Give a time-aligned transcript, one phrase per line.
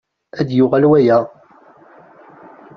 [0.39, 1.17] Ad d-yuɣal waya?